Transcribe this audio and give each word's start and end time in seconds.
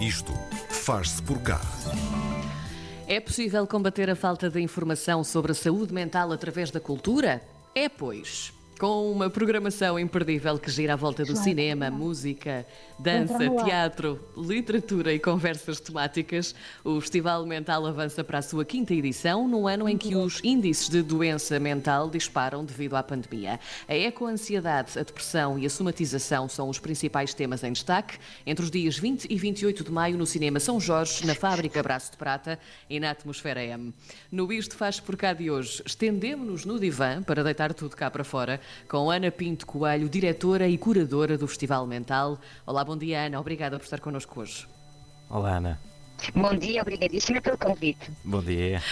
Isto 0.00 0.32
faz-se 0.70 1.22
por 1.22 1.40
cá. 1.40 1.60
É 3.06 3.20
possível 3.20 3.66
combater 3.66 4.08
a 4.10 4.16
falta 4.16 4.48
de 4.48 4.60
informação 4.60 5.22
sobre 5.22 5.52
a 5.52 5.54
saúde 5.54 5.92
mental 5.92 6.32
através 6.32 6.70
da 6.70 6.80
cultura? 6.80 7.42
É, 7.74 7.88
pois. 7.88 8.52
Com 8.84 9.10
uma 9.10 9.30
programação 9.30 9.98
imperdível 9.98 10.58
que 10.58 10.70
gira 10.70 10.92
à 10.92 10.96
volta 10.96 11.24
do 11.24 11.34
cinema, 11.34 11.90
música, 11.90 12.66
dança, 12.98 13.38
teatro, 13.64 14.20
literatura 14.36 15.10
e 15.10 15.18
conversas 15.18 15.80
temáticas, 15.80 16.54
o 16.84 17.00
Festival 17.00 17.46
Mental 17.46 17.86
avança 17.86 18.22
para 18.22 18.40
a 18.40 18.42
sua 18.42 18.62
quinta 18.62 18.92
edição, 18.92 19.48
num 19.48 19.66
ano 19.66 19.88
em 19.88 19.96
que 19.96 20.14
os 20.14 20.38
índices 20.44 20.90
de 20.90 21.00
doença 21.00 21.58
mental 21.58 22.10
disparam 22.10 22.62
devido 22.62 22.94
à 22.94 23.02
pandemia. 23.02 23.58
A 23.88 23.94
ecoansiedade, 23.94 24.98
a 24.98 25.02
depressão 25.02 25.58
e 25.58 25.64
a 25.64 25.70
somatização 25.70 26.46
são 26.46 26.68
os 26.68 26.78
principais 26.78 27.32
temas 27.32 27.64
em 27.64 27.72
destaque. 27.72 28.18
Entre 28.46 28.62
os 28.62 28.70
dias 28.70 28.98
20 28.98 29.28
e 29.30 29.36
28 29.38 29.82
de 29.82 29.90
maio 29.90 30.18
no 30.18 30.26
Cinema 30.26 30.60
São 30.60 30.78
Jorge, 30.78 31.26
na 31.26 31.34
Fábrica 31.34 31.82
Braço 31.82 32.10
de 32.10 32.18
Prata 32.18 32.58
e 32.90 33.00
na 33.00 33.12
Atmosfera 33.12 33.64
M. 33.64 33.94
No 34.30 34.52
Isto 34.52 34.76
Faz 34.76 35.00
Por 35.00 35.16
Cá 35.16 35.32
de 35.32 35.50
hoje, 35.50 35.82
estendemos-nos 35.86 36.66
no 36.66 36.78
divã 36.78 37.22
para 37.22 37.42
deitar 37.42 37.72
tudo 37.72 37.96
cá 37.96 38.10
para 38.10 38.24
fora 38.24 38.60
com 38.88 39.10
Ana 39.10 39.30
Pinto 39.30 39.66
Coelho, 39.66 40.08
diretora 40.08 40.68
e 40.68 40.78
curadora 40.78 41.36
do 41.36 41.46
Festival 41.46 41.86
Mental. 41.86 42.38
Olá, 42.66 42.84
bom 42.84 42.96
dia, 42.96 43.26
Ana. 43.26 43.40
Obrigada 43.40 43.78
por 43.78 43.84
estar 43.84 44.00
connosco 44.00 44.40
hoje. 44.40 44.66
Olá, 45.28 45.56
Ana. 45.56 45.80
Bom 46.34 46.54
dia, 46.56 46.82
obrigadíssima 46.82 47.40
pelo 47.40 47.58
convite. 47.58 48.10
Bom 48.24 48.42
dia. 48.42 48.82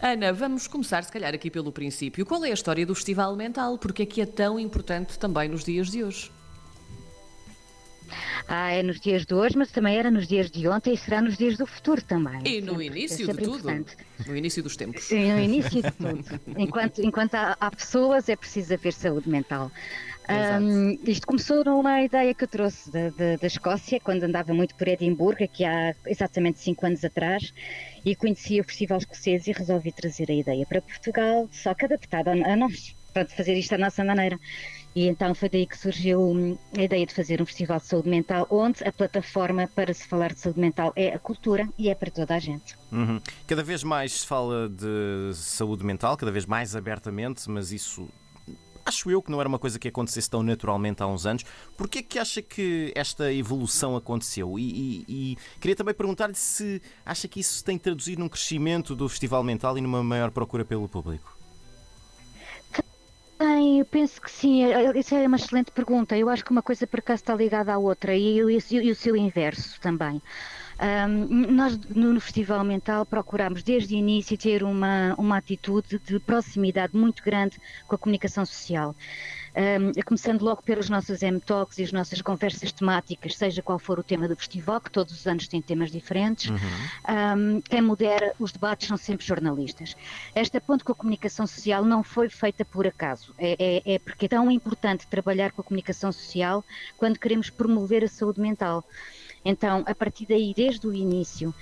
Ana, 0.00 0.32
vamos 0.32 0.66
começar, 0.66 1.04
se 1.04 1.12
calhar, 1.12 1.32
aqui 1.32 1.48
pelo 1.48 1.70
princípio. 1.70 2.26
Qual 2.26 2.44
é 2.44 2.50
a 2.50 2.54
história 2.54 2.84
do 2.84 2.94
Festival 2.94 3.36
Mental? 3.36 3.78
Porque 3.78 4.02
é 4.02 4.06
que 4.06 4.20
é 4.20 4.26
tão 4.26 4.58
importante 4.58 5.18
também 5.18 5.48
nos 5.48 5.64
dias 5.64 5.90
de 5.90 6.02
hoje? 6.02 6.30
Ah, 8.48 8.70
é 8.70 8.82
nos 8.82 9.00
dias 9.00 9.24
de 9.24 9.34
hoje, 9.34 9.56
mas 9.56 9.70
também 9.70 9.96
era 9.96 10.10
nos 10.10 10.26
dias 10.26 10.50
de 10.50 10.66
ontem 10.68 10.94
e 10.94 10.96
será 10.96 11.20
nos 11.20 11.36
dias 11.36 11.56
do 11.56 11.66
futuro 11.66 12.02
também. 12.02 12.40
E 12.44 12.60
no 12.60 12.72
sempre, 12.72 12.86
início 12.86 13.30
é 13.30 13.32
de 13.32 13.42
tudo. 13.42 13.86
No 14.26 14.36
início 14.36 14.62
dos 14.62 14.76
tempos. 14.76 15.10
no 15.10 15.40
início 15.40 15.82
de 15.82 15.90
tudo. 15.90 16.40
enquanto 16.58 17.02
enquanto 17.02 17.34
há, 17.34 17.56
há, 17.60 17.70
pessoas, 17.70 18.28
é 18.28 18.36
preciso 18.36 18.74
haver 18.74 18.92
saúde 18.92 19.28
mental. 19.28 19.70
Um, 20.28 20.98
isto 21.04 21.26
começou 21.26 21.64
numa 21.64 22.00
ideia 22.00 22.32
que 22.32 22.44
eu 22.44 22.48
trouxe 22.48 22.90
da, 22.90 23.10
da, 23.10 23.36
da, 23.36 23.46
Escócia, 23.46 23.98
quando 23.98 24.22
andava 24.22 24.54
muito 24.54 24.74
por 24.76 24.86
Edimburgo, 24.86 25.42
aqui 25.42 25.64
há 25.64 25.94
exatamente 26.06 26.60
5 26.60 26.86
anos 26.86 27.04
atrás, 27.04 27.52
e 28.04 28.14
conhecia 28.14 28.62
o 28.62 28.64
Festival 28.64 28.98
Escocês 28.98 29.46
e 29.48 29.52
resolvi 29.52 29.90
trazer 29.90 30.30
a 30.30 30.34
ideia 30.34 30.64
para 30.64 30.80
Portugal, 30.80 31.48
só 31.50 31.74
que 31.74 31.86
adaptada 31.86 32.30
a 32.30 32.56
nós, 32.56 32.94
para 33.12 33.26
fazer 33.26 33.54
isto 33.54 33.74
à 33.74 33.78
nossa 33.78 34.04
maneira. 34.04 34.38
E 34.94 35.06
então 35.06 35.34
foi 35.34 35.48
daí 35.48 35.66
que 35.66 35.76
surgiu 35.76 36.20
hum, 36.20 36.58
a 36.76 36.82
ideia 36.82 37.06
de 37.06 37.14
fazer 37.14 37.40
um 37.40 37.46
festival 37.46 37.78
de 37.78 37.86
saúde 37.86 38.08
mental, 38.08 38.46
onde 38.50 38.84
a 38.84 38.92
plataforma 38.92 39.66
para 39.74 39.94
se 39.94 40.06
falar 40.06 40.34
de 40.34 40.40
saúde 40.40 40.60
mental 40.60 40.92
é 40.94 41.14
a 41.14 41.18
cultura 41.18 41.66
e 41.78 41.88
é 41.88 41.94
para 41.94 42.10
toda 42.10 42.34
a 42.34 42.38
gente. 42.38 42.76
Uhum. 42.90 43.20
Cada 43.46 43.62
vez 43.62 43.82
mais 43.82 44.20
se 44.20 44.26
fala 44.26 44.68
de 44.68 45.34
saúde 45.34 45.84
mental, 45.84 46.16
cada 46.16 46.30
vez 46.30 46.44
mais 46.44 46.76
abertamente, 46.76 47.48
mas 47.48 47.72
isso 47.72 48.08
acho 48.84 49.10
eu 49.10 49.22
que 49.22 49.30
não 49.30 49.40
era 49.40 49.48
uma 49.48 49.58
coisa 49.58 49.78
que 49.78 49.88
acontecesse 49.88 50.28
tão 50.28 50.42
naturalmente 50.42 51.02
há 51.02 51.06
uns 51.06 51.24
anos. 51.24 51.44
Porquê 51.76 52.00
é 52.00 52.02
que 52.02 52.18
acha 52.18 52.42
que 52.42 52.92
esta 52.94 53.32
evolução 53.32 53.96
aconteceu? 53.96 54.58
E, 54.58 54.62
e, 54.62 55.04
e 55.08 55.38
queria 55.60 55.76
também 55.76 55.94
perguntar-lhe 55.94 56.34
se 56.34 56.82
acha 57.06 57.26
que 57.28 57.40
isso 57.40 57.64
tem 57.64 57.78
traduzido 57.78 58.20
num 58.20 58.28
crescimento 58.28 58.94
do 58.94 59.08
Festival 59.08 59.42
Mental 59.42 59.78
e 59.78 59.80
numa 59.80 60.02
maior 60.02 60.30
procura 60.30 60.64
pelo 60.64 60.88
público. 60.88 61.31
Eu 63.44 63.84
penso 63.84 64.20
que 64.20 64.30
sim. 64.30 64.62
Isso 64.94 65.14
é 65.14 65.26
uma 65.26 65.36
excelente 65.36 65.70
pergunta. 65.72 66.16
Eu 66.16 66.28
acho 66.28 66.44
que 66.44 66.50
uma 66.50 66.62
coisa 66.62 66.86
por 66.86 67.00
acaso 67.00 67.22
está 67.22 67.34
ligada 67.34 67.72
à 67.72 67.78
outra 67.78 68.14
e, 68.14 68.38
e, 68.38 68.58
e 68.70 68.90
o 68.90 68.94
seu 68.94 69.16
inverso 69.16 69.80
também. 69.80 70.22
Um, 70.80 71.52
nós 71.52 71.78
no, 71.78 72.20
Festival 72.20 72.64
Mental 72.64 73.06
procuramos 73.06 73.62
desde 73.62 73.94
o 73.94 73.98
início 73.98 74.36
ter 74.36 74.62
uma, 74.62 75.14
uma 75.16 75.36
atitude 75.36 76.00
de 76.04 76.18
proximidade 76.18 76.96
muito 76.96 77.22
grande 77.22 77.60
com 77.86 77.94
a 77.94 77.98
comunicação 77.98 78.44
social. 78.44 78.94
Um, 79.54 79.92
começando 80.06 80.42
logo 80.42 80.62
pelos 80.62 80.88
nossos 80.88 81.22
M-Talks 81.22 81.78
e 81.78 81.82
as 81.82 81.92
nossas 81.92 82.22
conversas 82.22 82.72
temáticas, 82.72 83.36
seja 83.36 83.60
qual 83.60 83.78
for 83.78 83.98
o 83.98 84.02
tema 84.02 84.26
do 84.26 84.34
festival, 84.34 84.80
que 84.80 84.90
todos 84.90 85.12
os 85.12 85.26
anos 85.26 85.46
tem 85.46 85.60
temas 85.60 85.90
diferentes. 85.90 86.50
Uhum. 86.50 87.56
Um, 87.56 87.60
quem 87.60 87.82
modera 87.82 88.34
os 88.38 88.50
debates 88.50 88.88
são 88.88 88.96
sempre 88.96 89.26
jornalistas. 89.26 89.94
Esta 90.34 90.60
ponto 90.60 90.84
com 90.84 90.92
a 90.92 90.94
comunicação 90.94 91.46
social 91.46 91.84
não 91.84 92.02
foi 92.02 92.30
feita 92.30 92.64
por 92.64 92.86
acaso. 92.86 93.34
É, 93.38 93.82
é, 93.86 93.94
é 93.94 93.98
porque 93.98 94.24
é 94.24 94.28
tão 94.28 94.50
importante 94.50 95.06
trabalhar 95.06 95.52
com 95.52 95.60
a 95.60 95.64
comunicação 95.64 96.10
social 96.10 96.64
quando 96.96 97.18
queremos 97.18 97.50
promover 97.50 98.04
a 98.04 98.08
saúde 98.08 98.40
mental. 98.40 98.82
Então, 99.44 99.82
a 99.86 99.94
partir 99.94 100.26
daí, 100.26 100.54
desde 100.54 100.86
o 100.86 100.94
início, 100.94 101.52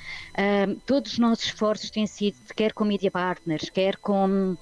todos 0.84 1.12
os 1.12 1.18
nossos 1.18 1.46
esforços 1.46 1.90
têm 1.90 2.06
sido, 2.06 2.36
quer 2.54 2.72
com 2.72 2.84
media 2.84 3.10
partners, 3.10 3.70
quer 3.70 3.96
com 3.96 4.56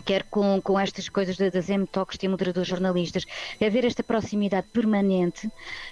quer 0.00 0.24
com, 0.24 0.60
com 0.60 0.78
estas 0.78 1.08
coisas 1.08 1.36
das 1.36 1.68
M-Talks 1.68 2.18
de 2.18 2.28
moderadores 2.28 2.68
jornalistas, 2.68 3.24
é 3.60 3.66
haver 3.66 3.84
esta 3.84 4.02
proximidade 4.02 4.68
permanente 4.68 5.50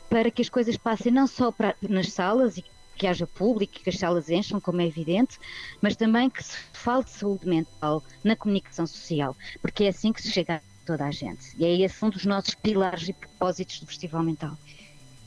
para 0.08 0.30
que 0.30 0.42
as 0.42 0.48
coisas 0.48 0.76
passem 0.76 1.12
não 1.12 1.26
só 1.26 1.52
para, 1.52 1.74
nas 1.82 2.12
salas 2.12 2.56
e 2.56 2.64
que 2.96 3.06
haja 3.06 3.26
público, 3.26 3.74
que 3.74 3.88
as 3.88 3.98
salas 3.98 4.28
encham, 4.28 4.60
como 4.60 4.80
é 4.80 4.86
evidente, 4.86 5.38
mas 5.80 5.94
também 5.94 6.28
que 6.28 6.42
se 6.42 6.56
fale 6.72 7.04
de 7.04 7.10
saúde 7.10 7.46
mental 7.46 8.02
na 8.24 8.34
comunicação 8.34 8.86
social, 8.86 9.36
porque 9.62 9.84
é 9.84 9.88
assim 9.88 10.12
que 10.12 10.20
se 10.20 10.32
chega 10.32 10.56
a 10.56 10.60
toda 10.84 11.06
a 11.06 11.10
gente. 11.10 11.54
E 11.56 11.64
é 11.64 11.80
esse 11.80 12.04
um 12.04 12.10
dos 12.10 12.26
nossos 12.26 12.54
pilares 12.56 13.08
e 13.08 13.12
propósitos 13.12 13.78
do 13.78 13.86
Festival 13.86 14.22
Mental. 14.24 14.58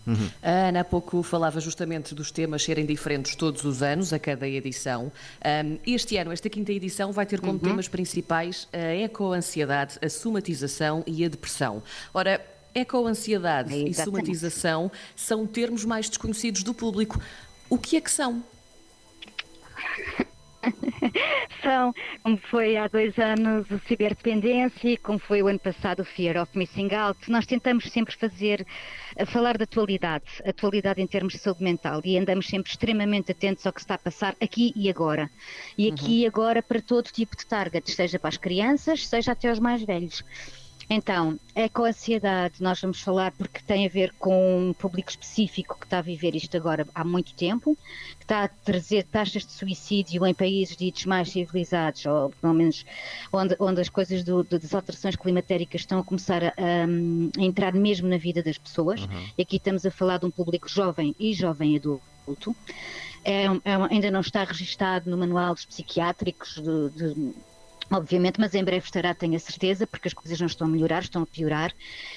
Uhum. 0.06 0.30
A 0.42 0.50
Ana 0.50 0.80
há 0.82 0.84
pouco 0.84 1.22
falava 1.22 1.60
justamente 1.60 2.16
dos 2.16 2.32
temas 2.32 2.64
serem 2.64 2.86
diferentes 2.86 3.36
todos 3.36 3.64
os 3.64 3.84
anos, 3.84 4.12
a 4.14 4.20
cada 4.20 4.48
edição. 4.48 5.12
Um, 5.44 5.78
este 5.86 6.18
ano, 6.18 6.32
esta 6.32 6.50
quinta 6.50 6.72
edição, 6.72 7.12
vai 7.12 7.26
ter 7.26 7.40
como 7.40 7.54
uhum. 7.54 7.60
temas 7.60 7.88
principais 7.88 8.68
a 8.74 8.96
ecoansiedade, 8.96 10.00
a 10.02 10.10
somatização 10.10 11.04
e 11.06 11.24
a 11.24 11.30
depressão. 11.30 11.84
Ora, 12.14 12.44
ecoansiedade 12.74 13.74
é, 13.74 13.90
e 13.90 13.94
somatização 13.94 14.92
são 15.16 15.46
termos 15.46 15.86
mais 15.86 16.10
desconhecidos 16.10 16.64
do 16.64 16.74
público. 16.74 17.22
O 17.70 17.78
que 17.78 17.98
é 17.98 18.02
que 18.02 18.12
são? 18.12 18.44
são, 21.62 21.94
como 22.24 22.38
foi 22.38 22.78
há 22.78 22.88
dois 22.88 23.18
anos 23.18 23.70
o 23.70 23.80
ciberdependência 23.80 24.90
e 24.90 24.98
como 24.98 25.20
foi 25.20 25.42
o 25.42 25.48
ano 25.48 25.60
passado 25.60 26.02
o 26.02 26.06
Fear 26.06 26.42
of 26.42 26.58
Missing 26.58 26.94
Out. 26.94 27.30
Nós 27.30 27.46
tentamos 27.46 27.86
sempre 27.92 28.16
fazer, 28.16 28.66
eh, 29.16 29.26
falar 29.26 29.58
da 29.58 29.64
atualidade, 29.64 30.26
atualidade 30.46 31.02
em 31.02 31.08
termos 31.08 31.34
de 31.34 31.40
saúde 31.40 31.64
mental 31.64 32.02
e 32.04 32.18
andamos 32.18 32.48
sempre 32.48 32.72
extremamente 32.72 33.32
atentos 33.32 33.66
ao 33.66 33.74
que 33.74 33.82
está 33.82 33.96
a 33.96 34.00
passar 34.00 34.36
aqui 34.42 34.74
e 34.76 34.90
agora. 34.90 35.30
E 35.78 35.90
aqui 35.90 36.06
uhum. 36.06 36.12
e 36.12 36.28
agora 36.28 36.62
para 36.62 36.82
todo 36.82 37.12
tipo 37.12 37.36
de 37.36 37.46
targets, 37.46 37.96
seja 37.96 38.20
para 38.20 38.30
as 38.30 38.38
crianças, 38.38 39.08
seja 39.08 39.32
até 39.32 39.50
aos 39.50 39.60
mais 39.60 39.84
velhos. 39.84 40.24
Então, 40.94 41.40
é 41.56 41.70
com 41.70 41.86
a 41.86 41.88
ansiedade, 41.88 42.62
nós 42.62 42.82
vamos 42.82 43.00
falar 43.00 43.32
porque 43.32 43.62
tem 43.66 43.86
a 43.86 43.90
ver 43.90 44.12
com 44.20 44.60
um 44.60 44.74
público 44.74 45.10
específico 45.10 45.78
que 45.80 45.86
está 45.86 46.00
a 46.00 46.02
viver 46.02 46.36
isto 46.36 46.58
agora 46.58 46.86
há 46.94 47.02
muito 47.02 47.34
tempo, 47.34 47.78
que 48.18 48.26
está 48.26 48.44
a 48.44 48.48
trazer 48.50 49.04
taxas 49.04 49.46
de 49.46 49.54
suicídio 49.54 50.28
em 50.28 50.34
países 50.34 50.76
ditos 50.76 51.06
mais 51.06 51.30
civilizados, 51.30 52.06
ou 52.06 52.30
pelo 52.32 52.54
menos 52.54 52.86
onde, 53.32 53.56
onde 53.58 53.80
as 53.80 53.88
coisas 53.88 54.22
do, 54.22 54.44
das 54.44 54.74
alterações 54.74 55.16
climatéricas 55.16 55.80
estão 55.80 56.00
a 56.00 56.04
começar 56.04 56.44
a, 56.44 56.54
a, 56.58 57.42
entrar 57.42 57.72
mesmo 57.72 58.10
na 58.10 58.18
vida 58.18 58.44
das 58.44 58.58
pessoas. 58.58 59.00
Uhum. 59.00 59.30
E 59.38 59.44
aqui 59.44 59.56
estamos 59.56 59.86
a 59.86 59.92
falar 59.92 60.18
de 60.18 60.26
um 60.26 60.32
público 60.32 60.68
jovem 60.68 61.16
e 61.18 61.34
jovem 61.34 61.78
adulto. 61.78 62.54
É, 63.24 63.46
é, 63.46 63.76
ainda 63.90 64.12
não 64.12 64.20
está 64.20 64.44
registado 64.44 65.10
no 65.10 65.16
manual 65.16 65.54
dos 65.54 65.64
psiquiátricos 65.64 66.56
de, 66.56 66.90
de 66.90 67.34
obviamente, 67.92 68.40
mas 68.40 68.56
em 68.56 68.64
breve 68.64 68.86
estará, 68.86 69.14
tenho 69.14 69.36
a 69.36 69.40
certeza, 69.40 69.86
porque 69.86 70.08
as 70.08 70.14
coisas 70.14 70.40
não 70.40 70.48
estão 70.48 70.68
a 70.68 70.70
melhorar, 70.70 71.02
estão 71.02 71.24
a 71.24 71.26
piorar, 71.26 71.74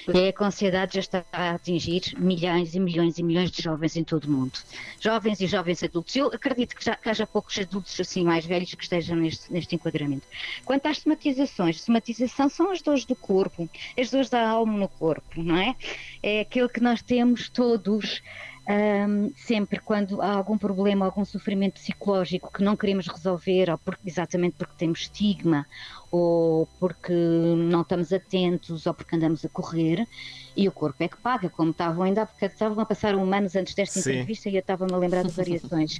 e 0.07 0.33
a 0.35 0.45
ansiedade 0.45 0.95
já 0.95 0.99
está 1.01 1.25
a 1.31 1.51
atingir 1.51 2.13
milhões 2.17 2.73
e 2.73 2.79
milhões 2.79 3.17
e 3.17 3.23
milhões 3.23 3.51
de 3.51 3.61
jovens 3.61 3.95
em 3.95 4.03
todo 4.03 4.25
o 4.25 4.31
mundo. 4.31 4.57
Jovens 4.99 5.41
e 5.41 5.47
jovens 5.47 5.83
adultos. 5.83 6.15
Eu 6.15 6.27
acredito 6.27 6.75
que, 6.75 6.83
já, 6.83 6.95
que 6.95 7.09
haja 7.09 7.27
poucos 7.27 7.57
adultos 7.59 7.99
assim 7.99 8.23
mais 8.23 8.45
velhos 8.45 8.73
que 8.73 8.83
estejam 8.83 9.17
neste, 9.17 9.51
neste 9.51 9.75
enquadramento. 9.75 10.25
Quanto 10.63 10.85
às 10.87 10.99
somatizações, 10.99 11.81
somatização 11.81 12.49
são 12.49 12.71
as 12.71 12.81
dores 12.81 13.05
do 13.05 13.15
corpo, 13.15 13.69
as 13.99 14.09
dores 14.09 14.29
da 14.29 14.47
alma 14.47 14.77
no 14.77 14.87
corpo, 14.87 15.43
não 15.43 15.57
é? 15.57 15.75
É 16.23 16.41
aquilo 16.41 16.69
que 16.69 16.79
nós 16.79 17.01
temos 17.01 17.49
todos 17.49 18.21
um, 18.67 19.31
sempre 19.35 19.79
quando 19.79 20.21
há 20.21 20.31
algum 20.31 20.57
problema, 20.57 21.05
algum 21.05 21.23
sofrimento 21.23 21.75
psicológico 21.75 22.51
que 22.51 22.63
não 22.63 22.75
queremos 22.75 23.07
resolver, 23.07 23.69
ou 23.69 23.77
porque, 23.77 24.09
exatamente 24.09 24.55
porque 24.57 24.73
temos 24.77 25.01
estigma, 25.01 25.65
ou 26.11 26.67
porque 26.79 27.13
não 27.13 27.81
estamos 27.81 28.13
atentos, 28.13 28.85
ou 28.85 28.93
porque 28.93 29.15
andamos 29.15 29.43
a 29.43 29.49
correr, 29.49 30.07
e 30.55 30.67
o 30.67 30.71
corpo 30.71 31.03
é 31.03 31.07
que 31.07 31.17
paga, 31.17 31.49
como 31.49 31.71
estavam 31.71 32.03
ainda 32.03 32.21
há 32.21 32.25
bocado, 32.25 32.53
estavam 32.53 32.79
a 32.81 32.85
passar 32.85 33.15
humanos 33.15 33.55
antes 33.55 33.73
desta 33.75 33.99
Sim. 33.99 34.11
entrevista 34.11 34.49
e 34.49 34.55
eu 34.55 34.59
estava-me 34.59 34.93
a 34.93 34.97
lembrar 34.97 35.23
de 35.23 35.31
variações. 35.35 35.99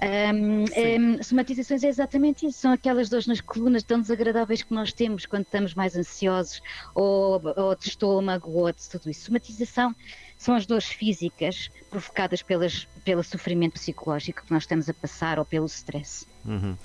Um, 0.00 0.64
um, 0.64 1.22
somatizações 1.22 1.82
é 1.82 1.88
exatamente 1.88 2.46
isso, 2.46 2.60
são 2.60 2.72
aquelas 2.72 3.08
dores 3.08 3.26
nas 3.26 3.40
colunas 3.40 3.82
tão 3.82 4.00
desagradáveis 4.00 4.62
que 4.62 4.72
nós 4.72 4.92
temos 4.92 5.26
quando 5.26 5.44
estamos 5.44 5.74
mais 5.74 5.96
ansiosos, 5.96 6.62
ou, 6.94 7.42
ou 7.56 7.74
de 7.74 7.88
estômago, 7.88 8.50
ou 8.50 8.70
de 8.70 8.88
tudo 8.88 9.10
isso. 9.10 9.26
Somatização 9.26 9.94
são 10.38 10.54
as 10.54 10.66
dores 10.66 10.86
físicas 10.86 11.70
provocadas 11.90 12.42
pelas, 12.42 12.86
pelo 13.04 13.24
sofrimento 13.24 13.72
psicológico 13.72 14.44
que 14.44 14.52
nós 14.52 14.62
estamos 14.62 14.88
a 14.88 14.94
passar 14.94 15.38
ou 15.38 15.44
pelo 15.44 15.66
stress. 15.66 16.26
Uhum. 16.44 16.76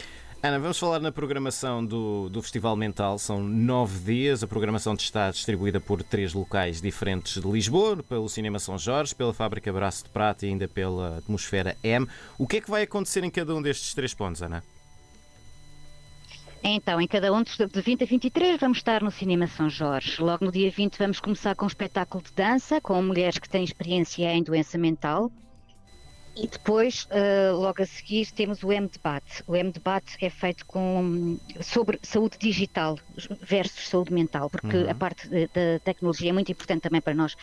Ana, 0.43 0.57
vamos 0.57 0.79
falar 0.79 0.99
na 0.99 1.11
programação 1.11 1.85
do, 1.85 2.27
do 2.27 2.41
Festival 2.41 2.75
Mental. 2.75 3.19
São 3.19 3.43
nove 3.43 3.99
dias. 3.99 4.41
A 4.41 4.47
programação 4.47 4.95
está 4.95 5.29
distribuída 5.29 5.79
por 5.79 6.01
três 6.01 6.33
locais 6.33 6.81
diferentes 6.81 7.39
de 7.39 7.47
Lisboa, 7.47 8.01
pelo 8.01 8.27
Cinema 8.27 8.57
São 8.57 8.75
Jorge, 8.75 9.13
pela 9.13 9.35
Fábrica 9.35 9.71
Braço 9.71 10.03
de 10.03 10.09
Prata 10.09 10.47
e 10.47 10.49
ainda 10.49 10.67
pela 10.67 11.19
Atmosfera 11.19 11.77
M. 11.83 12.07
O 12.39 12.47
que 12.47 12.57
é 12.57 12.61
que 12.61 12.71
vai 12.71 12.81
acontecer 12.81 13.23
em 13.23 13.29
cada 13.29 13.53
um 13.53 13.61
destes 13.61 13.93
três 13.93 14.15
pontos, 14.15 14.41
Ana? 14.41 14.63
Então, 16.63 16.99
em 16.99 17.07
cada 17.07 17.31
um 17.31 17.43
de 17.43 17.81
20 17.81 18.03
a 18.03 18.07
23 18.07 18.59
vamos 18.59 18.79
estar 18.79 19.03
no 19.03 19.11
Cinema 19.11 19.45
São 19.45 19.69
Jorge. 19.69 20.19
Logo 20.19 20.43
no 20.43 20.51
dia 20.51 20.71
20 20.71 20.97
vamos 20.97 21.19
começar 21.19 21.55
com 21.55 21.65
um 21.65 21.67
espetáculo 21.67 22.23
de 22.23 22.31
dança 22.31 22.81
com 22.81 22.99
mulheres 23.03 23.37
que 23.37 23.47
têm 23.47 23.63
experiência 23.63 24.33
em 24.33 24.41
doença 24.41 24.75
mental. 24.75 25.31
E 26.35 26.47
depois, 26.47 27.07
uh, 27.11 27.55
logo 27.55 27.81
a 27.81 27.85
seguir, 27.85 28.31
temos 28.31 28.63
o 28.63 28.71
M-Debate. 28.71 29.43
O 29.45 29.55
M-Debate 29.55 30.17
é 30.21 30.29
feito 30.29 30.65
com, 30.65 31.37
sobre 31.61 31.99
saúde 32.01 32.37
digital 32.39 32.97
versus 33.41 33.89
saúde 33.89 34.13
mental, 34.13 34.49
porque 34.49 34.77
uhum. 34.77 34.89
a 34.89 34.95
parte 34.95 35.27
da 35.27 35.79
tecnologia 35.83 36.29
é 36.29 36.33
muito 36.33 36.51
importante 36.51 36.81
também 36.81 37.01
para 37.01 37.13
nós 37.13 37.35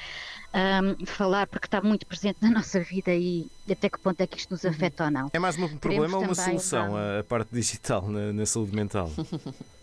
um, 0.55 1.05
falar, 1.05 1.47
porque 1.47 1.67
está 1.67 1.83
muito 1.83 2.07
presente 2.07 2.39
na 2.41 2.51
nossa 2.51 2.81
vida 2.81 3.15
e 3.15 3.47
até 3.71 3.91
que 3.91 3.99
ponto 3.99 4.21
é 4.21 4.27
que 4.27 4.39
isto 4.39 4.51
nos 4.51 4.65
uhum. 4.65 4.71
afeta 4.71 5.05
ou 5.05 5.11
não. 5.11 5.31
É 5.33 5.39
mais 5.39 5.59
um 5.59 5.77
problema 5.77 6.17
ou 6.17 6.25
uma 6.25 6.35
solução, 6.35 6.97
a 6.97 7.23
parte 7.25 7.51
digital 7.53 8.09
na, 8.09 8.33
na 8.33 8.47
saúde 8.47 8.75
mental? 8.75 9.11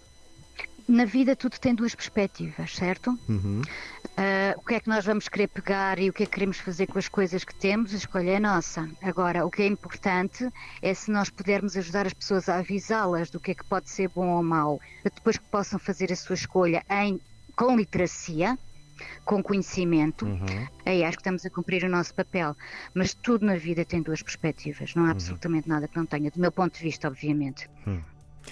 na 0.87 1.05
vida 1.05 1.35
tudo 1.35 1.57
tem 1.59 1.73
duas 1.73 1.95
perspectivas, 1.95 2.75
certo? 2.75 3.17
Uhum. 3.27 3.61
Uh, 3.61 4.57
o 4.57 4.61
que 4.63 4.75
é 4.75 4.79
que 4.79 4.87
nós 4.87 5.03
vamos 5.03 5.27
querer 5.27 5.47
pegar 5.47 5.99
e 5.99 6.09
o 6.09 6.13
que 6.13 6.23
é 6.23 6.25
que 6.25 6.31
queremos 6.31 6.57
fazer 6.57 6.87
com 6.87 6.97
as 6.97 7.07
coisas 7.07 7.43
que 7.43 7.53
temos, 7.53 7.93
a 7.93 7.97
escolha 7.97 8.31
é 8.31 8.39
nossa. 8.39 8.89
Agora, 9.01 9.45
o 9.45 9.51
que 9.51 9.63
é 9.63 9.67
importante 9.67 10.47
é 10.81 10.93
se 10.93 11.11
nós 11.11 11.29
pudermos 11.29 11.75
ajudar 11.75 12.05
as 12.05 12.13
pessoas 12.13 12.47
a 12.47 12.59
avisá-las 12.59 13.29
do 13.29 13.39
que 13.39 13.51
é 13.51 13.55
que 13.55 13.65
pode 13.65 13.89
ser 13.89 14.09
bom 14.09 14.27
ou 14.27 14.43
mau, 14.43 14.79
para 15.01 15.11
depois 15.13 15.37
que 15.37 15.45
possam 15.45 15.79
fazer 15.79 16.13
a 16.13 16.15
sua 16.15 16.35
escolha 16.35 16.83
em, 16.89 17.19
com 17.55 17.75
literacia, 17.75 18.57
com 19.25 19.43
conhecimento, 19.43 20.25
uhum. 20.25 20.67
aí 20.85 21.03
acho 21.03 21.17
que 21.17 21.21
estamos 21.21 21.45
a 21.45 21.49
cumprir 21.49 21.83
o 21.83 21.89
nosso 21.89 22.13
papel. 22.13 22.55
Mas 22.93 23.13
tudo 23.13 23.45
na 23.45 23.55
vida 23.55 23.83
tem 23.83 24.01
duas 24.01 24.21
perspectivas, 24.21 24.95
não 24.95 25.03
há 25.03 25.07
uhum. 25.07 25.11
absolutamente 25.11 25.67
nada 25.67 25.87
que 25.87 25.97
não 25.97 26.05
tenha, 26.05 26.31
do 26.31 26.39
meu 26.39 26.51
ponto 26.51 26.77
de 26.77 26.83
vista, 26.83 27.07
obviamente. 27.07 27.67
Uhum. 27.85 28.01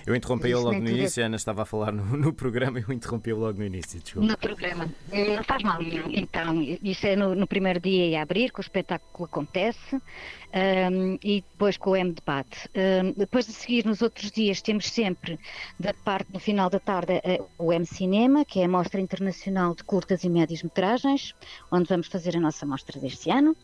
Eu 0.06 0.16
interrompi-o 0.16 0.60
logo 0.60 0.80
no 0.80 0.90
início, 0.90 1.24
a 1.24 1.28
Ana 1.28 1.36
estava 1.36 1.62
a 1.64 1.66
falar 1.66 1.92
no, 1.92 2.04
no 2.18 2.34
programa 2.34 2.80
e 2.80 2.84
eu 2.84 2.94
interrompi-o 2.94 3.38
logo 3.38 3.60
no 3.60 3.66
início, 3.66 4.00
desculpa. 4.00 4.28
No 4.28 4.38
programa. 4.38 4.90
Não 5.12 5.44
faz 5.44 5.64
mal. 5.64 5.80
Então, 5.82 6.62
isso 6.62 7.08
é 7.08 7.16
no, 7.16 7.36
no 7.36 7.48
primeiro 7.48 7.80
dia 7.80 8.20
a 8.20 8.24
abrir, 8.24 8.52
que 8.52 8.60
o 8.60 8.62
espetáculo 8.62 9.26
acontece, 9.26 9.96
um, 9.96 11.18
e 11.24 11.44
depois 11.52 11.78
com 11.78 11.92
o 11.92 11.96
M-Debate. 11.96 12.70
Um, 12.76 13.14
depois 13.14 13.46
de 13.46 13.54
seguir, 13.54 13.86
nos 13.86 14.02
outros 14.02 14.32
dias, 14.32 14.62
temos 14.62 14.90
sempre, 14.90 15.40
da 15.80 15.94
parte, 15.94 16.32
no 16.34 16.40
final 16.40 16.70
da 16.70 16.80
tarde, 16.80 17.14
o 17.58 17.72
M-Cinema, 17.72 18.46
que 18.46 18.60
é 18.60 18.66
a 18.66 18.70
Mostra 18.70 19.00
Internacional 19.00 19.74
de 19.74 19.84
Curtas 19.84 20.24
e 20.24 20.30
Médias 20.30 20.64
Metragens, 20.64 21.34
onde 21.72 21.88
vamos 21.88 22.08
fazer 22.08 22.36
a 22.38 22.40
nossa 22.40 22.66
mostra 22.66 23.00
deste 23.00 23.30
ano 23.30 23.56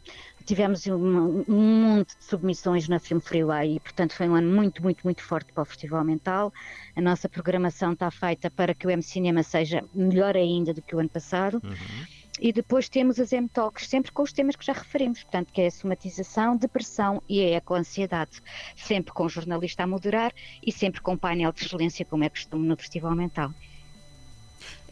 tivemos 0.45 0.85
um, 0.87 1.43
um, 1.47 1.95
monte 1.95 2.17
de 2.17 2.23
submissões 2.23 2.87
na 2.87 2.99
Film 2.99 3.19
Freeway 3.19 3.75
e, 3.75 3.79
portanto, 3.79 4.13
foi 4.13 4.27
um 4.27 4.35
ano 4.35 4.49
muito, 4.53 4.81
muito, 4.81 5.01
muito 5.03 5.21
forte 5.21 5.51
para 5.53 5.61
o 5.61 5.65
Festival 5.65 6.03
Mental. 6.03 6.53
A 6.95 7.01
nossa 7.01 7.29
programação 7.29 7.93
está 7.93 8.09
feita 8.09 8.49
para 8.49 8.73
que 8.73 8.87
o 8.87 8.89
M 8.89 9.01
Cinema 9.01 9.43
seja 9.43 9.83
melhor 9.93 10.35
ainda 10.35 10.73
do 10.73 10.81
que 10.81 10.95
o 10.95 10.99
ano 10.99 11.09
passado. 11.09 11.61
Uhum. 11.63 12.19
E 12.41 12.53
depois 12.53 12.87
temos 12.87 13.19
as 13.19 13.33
M-Talks, 13.33 13.87
sempre 13.87 14.11
com 14.13 14.23
os 14.23 14.31
temas 14.31 14.55
que 14.55 14.65
já 14.65 14.71
referimos, 14.71 15.21
portanto, 15.23 15.51
que 15.51 15.61
é 15.61 15.67
a 15.67 15.71
somatização, 15.71 16.55
depressão 16.55 17.21
e 17.27 17.41
a 17.41 17.57
eco-ansiedade. 17.57 18.41
Sempre 18.77 19.13
com 19.13 19.25
o 19.25 19.29
jornalista 19.29 19.83
a 19.83 19.87
moderar 19.87 20.33
e 20.65 20.71
sempre 20.71 21.01
com 21.01 21.13
um 21.13 21.17
painel 21.17 21.51
de 21.51 21.65
excelência, 21.65 22.05
como 22.05 22.23
é 22.23 22.29
costume 22.29 22.65
no 22.65 22.77
Festival 22.77 23.13
Mental. 23.13 23.53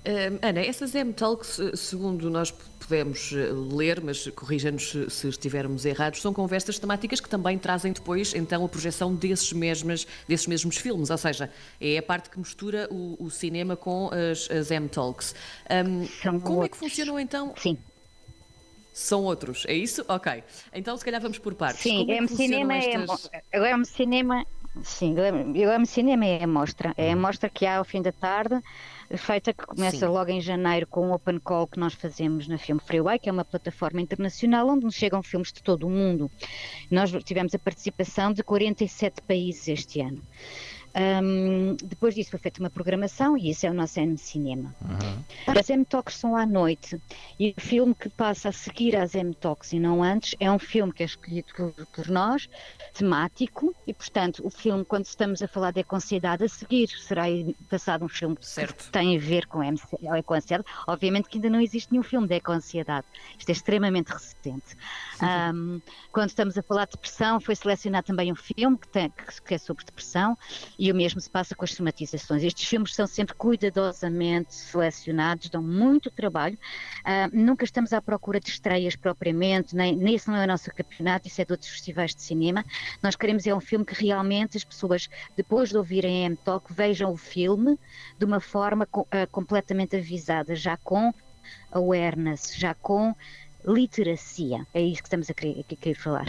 Uh, 0.08 0.40
Ana, 0.42 0.62
essas 0.62 0.94
M-Talks, 0.94 1.60
eh, 1.60 1.76
segundo 1.76 2.30
nós 2.30 2.52
podemos 2.88 3.32
eh, 3.34 3.50
ler, 3.76 4.02
mas 4.02 4.28
corrija-nos 4.30 4.96
se 5.10 5.28
estivermos 5.28 5.86
errados, 5.86 6.22
são 6.22 6.34
conversas 6.34 6.80
temáticas 6.80 7.20
que 7.20 7.30
também 7.30 7.58
trazem 7.58 7.92
depois, 7.92 8.34
então, 8.34 8.64
a 8.64 8.70
projeção 8.70 9.14
desses 9.14 9.52
mesmos, 9.52 10.08
desses 10.28 10.48
mesmos 10.48 10.78
filmes, 10.78 11.10
ou 11.10 11.18
seja, 11.18 11.52
é 11.80 11.98
a 11.98 12.04
parte 12.04 12.30
que 12.30 12.40
mistura 12.40 12.88
o, 12.90 13.18
o 13.20 13.30
cinema 13.30 13.76
com 13.76 14.10
as, 14.12 14.50
as 14.50 14.72
M-Talks. 14.72 15.36
Um, 15.70 16.40
como 16.40 16.60
outros. 16.60 16.66
é 16.66 16.70
que 16.70 16.78
funcionam 16.78 17.20
então? 17.20 17.54
Sim. 17.58 17.78
São 18.94 19.24
outros, 19.26 19.64
é 19.68 19.74
isso? 19.74 20.04
Ok. 20.08 20.44
Então, 20.74 20.98
se 20.98 21.06
calhar 21.06 21.22
vamos 21.22 21.38
por 21.38 21.54
partes. 21.54 21.84
Sim, 21.84 22.00
Como 22.00 22.12
é 22.12 22.18
M-Cinema 22.18 22.74
é 22.74 22.94
estas... 22.96 23.30
é, 23.32 23.44
é 23.52 23.72
M-Cinema 23.72 24.44
Sim, 24.84 25.16
eu 25.56 25.72
amo 25.72 25.86
cinema 25.86 26.26
é 26.26 26.44
a 26.44 26.48
mostra. 26.48 26.94
É 26.98 27.12
a 27.12 27.16
uhum. 27.16 27.22
mostra 27.22 27.50
que 27.50 27.66
há 27.66 27.78
ao 27.78 27.84
fim 27.84 28.02
da 28.02 28.12
tarde, 28.12 28.62
feita 29.16 29.54
que 29.54 29.66
começa 29.66 30.00
Sim. 30.00 30.06
logo 30.06 30.30
em 30.32 30.42
janeiro 30.42 30.88
com 30.88 31.08
um 31.08 31.14
open 31.14 31.40
call 31.40 31.68
que 31.68 31.80
nós 31.80 31.94
fazemos 31.94 32.48
na 32.48 32.58
Film 32.58 32.80
Freeway, 32.80 33.20
que 33.20 33.30
é 33.30 33.32
uma 33.32 33.46
plataforma 33.46 34.02
internacional 34.02 34.68
onde 34.68 34.86
nos 34.86 34.96
chegam 34.96 35.24
filmes 35.24 35.54
de 35.54 35.64
todo 35.64 35.88
o 35.88 35.90
mundo. 35.90 36.30
Nós 36.92 37.12
tivemos 37.24 37.56
a 37.56 37.60
participação 37.60 38.34
de 38.34 38.44
47 38.44 39.22
países 39.22 39.68
este 39.68 40.02
ano. 40.02 40.22
Um, 40.98 41.76
depois 41.76 42.16
disso 42.16 42.32
foi 42.32 42.40
feita 42.40 42.60
uma 42.60 42.72
programação 42.72 43.38
e 43.38 43.52
isso 43.52 43.68
é 43.68 43.70
o 43.70 43.74
nosso 43.74 44.00
M 44.00 44.18
Cinema. 44.18 44.74
Uhum. 44.82 45.56
As 45.56 45.70
M 45.70 45.86
Talks 45.86 46.16
são 46.16 46.36
à 46.36 46.44
noite 46.44 47.00
e 47.40 47.54
o 47.56 47.62
filme 47.62 47.94
que 47.94 48.10
passa 48.10 48.50
a 48.50 48.52
seguir 48.52 48.96
às 48.96 49.14
M 49.14 49.32
Talks 49.36 49.74
e 49.74 49.80
não 49.80 50.02
antes 50.02 50.36
é 50.40 50.52
um 50.52 50.58
filme 50.58 50.92
que 50.92 51.04
é 51.04 51.06
escolhido 51.06 51.48
por, 51.56 51.86
por 51.94 52.08
nós, 52.08 52.50
temático, 52.96 53.76
e 53.86 53.94
portanto 53.94 54.42
o 54.44 54.50
filme, 54.50 54.84
quando 54.84 55.06
estamos 55.06 55.44
a 55.44 55.48
falar 55.48 55.70
de 55.70 55.82
eco-ansiedade, 55.82 56.44
a 56.44 56.50
seguir 56.50 56.88
será 56.88 57.26
passado 57.70 58.04
um 58.04 58.10
filme 58.10 58.36
certo. 58.42 58.86
que 58.86 58.92
tem 58.92 59.16
a 59.16 59.20
ver 59.20 59.46
com 59.46 59.62
eco-ansiedade. 59.62 60.68
Obviamente 60.88 61.30
que 61.30 61.38
ainda 61.38 61.52
não 61.52 61.62
existe 61.62 61.92
nenhum 61.92 62.04
filme 62.04 62.28
de 62.28 62.34
eco-ansiedade. 62.34 63.06
Isto 63.38 63.50
é 63.50 63.52
extremamente 63.52 64.08
recente. 64.08 64.76
Um, 65.22 65.80
quando 66.12 66.30
estamos 66.30 66.58
a 66.58 66.64
falar 66.64 66.86
de 66.86 66.94
depressão, 66.94 67.40
foi 67.40 67.56
selecionado 67.56 68.08
também 68.08 68.32
um 68.32 68.36
filme 68.36 68.78
que, 68.78 68.88
tem, 68.88 69.14
que 69.46 69.54
é 69.54 69.58
sobre 69.60 69.86
depressão 69.86 70.36
e 70.80 70.87
o 70.92 70.96
mesmo 70.96 71.20
se 71.20 71.30
passa 71.30 71.56
com 71.56 71.64
as 71.66 71.74
somatizações. 71.74 72.44
Estes 72.44 72.68
filmes 72.68 72.94
são 72.94 73.08
sempre 73.08 73.36
cuidadosamente 73.36 74.54
selecionados, 74.54 75.50
dão 75.50 75.62
muito 75.62 76.10
trabalho. 76.12 76.58
Uh, 77.00 77.36
nunca 77.36 77.66
estamos 77.66 77.94
à 77.94 78.02
procura 78.02 78.40
de 78.40 78.50
estreias 78.50 78.96
propriamente, 78.96 79.76
nem, 79.76 79.96
nem 79.96 80.16
isso 80.16 80.30
não 80.30 80.38
é 80.38 80.46
o 80.46 80.48
nosso 80.48 80.72
campeonato, 80.72 81.28
isso 81.28 81.42
é 81.42 81.46
de 81.46 81.52
outros 81.52 81.72
festivais 81.72 82.14
de 82.14 82.22
cinema. 82.22 82.64
Nós 83.02 83.16
queremos 83.16 83.46
é 83.48 83.54
um 83.54 83.62
filme 83.62 83.86
que 83.86 83.94
realmente 83.94 84.58
as 84.58 84.64
pessoas, 84.64 85.10
depois 85.36 85.70
de 85.70 85.78
ouvirem 85.78 86.26
M-Talk, 86.26 86.72
vejam 86.74 87.12
o 87.12 87.18
filme 87.18 87.78
de 88.18 88.26
uma 88.26 88.40
forma 88.40 88.88
uh, 88.94 89.08
completamente 89.32 89.96
avisada, 89.96 90.56
já 90.56 90.78
com 90.78 91.14
awareness, 91.72 92.56
já 92.56 92.74
com 92.74 93.16
literacia. 93.68 94.66
É 94.74 94.82
isso 94.82 95.02
que 95.02 95.08
estamos 95.08 95.30
a 95.30 95.34
querer, 95.34 95.60
a 95.60 95.76
querer 95.76 95.96
falar. 95.96 96.28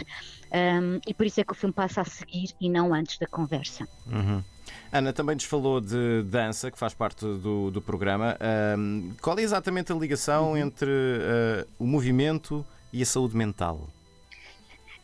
Um, 0.51 0.99
e 1.07 1.13
por 1.13 1.25
isso 1.25 1.39
é 1.39 1.43
que 1.43 1.51
o 1.51 1.55
filme 1.55 1.73
passa 1.73 2.01
a 2.01 2.05
seguir 2.05 2.49
e 2.59 2.69
não 2.69 2.93
antes 2.93 3.17
da 3.17 3.27
conversa. 3.27 3.87
Uhum. 4.07 4.43
Ana 4.91 5.13
também 5.13 5.35
nos 5.35 5.45
falou 5.45 5.79
de 5.79 6.23
dança, 6.23 6.71
que 6.71 6.77
faz 6.77 6.93
parte 6.93 7.23
do, 7.23 7.69
do 7.71 7.81
programa. 7.81 8.37
Um, 8.77 9.13
qual 9.21 9.37
é 9.37 9.41
exatamente 9.41 9.91
a 9.91 9.95
ligação 9.95 10.51
uhum. 10.51 10.57
entre 10.57 10.89
uh, 10.89 11.67
o 11.77 11.85
movimento 11.85 12.65
e 12.91 13.01
a 13.01 13.05
saúde 13.05 13.35
mental? 13.35 13.87